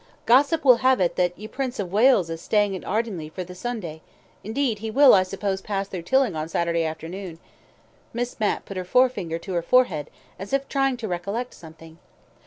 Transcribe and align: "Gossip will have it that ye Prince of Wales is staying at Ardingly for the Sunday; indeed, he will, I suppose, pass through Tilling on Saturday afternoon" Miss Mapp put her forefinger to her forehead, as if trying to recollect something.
"Gossip 0.25 0.65
will 0.65 0.77
have 0.77 0.99
it 0.99 1.15
that 1.17 1.37
ye 1.37 1.47
Prince 1.47 1.77
of 1.77 1.91
Wales 1.91 2.31
is 2.31 2.41
staying 2.41 2.75
at 2.75 2.83
Ardingly 2.87 3.29
for 3.29 3.43
the 3.43 3.53
Sunday; 3.53 4.01
indeed, 4.43 4.79
he 4.79 4.89
will, 4.89 5.13
I 5.13 5.21
suppose, 5.21 5.61
pass 5.61 5.87
through 5.87 6.01
Tilling 6.01 6.35
on 6.35 6.49
Saturday 6.49 6.83
afternoon" 6.83 7.37
Miss 8.11 8.39
Mapp 8.39 8.65
put 8.65 8.77
her 8.77 8.83
forefinger 8.83 9.37
to 9.37 9.53
her 9.53 9.61
forehead, 9.61 10.09
as 10.39 10.53
if 10.53 10.67
trying 10.67 10.97
to 10.97 11.07
recollect 11.07 11.53
something. 11.53 11.99